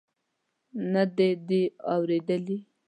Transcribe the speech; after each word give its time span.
نه 0.91 1.03
دې 1.15 1.29
دي 1.47 1.61
اورېدلي. 1.93 2.57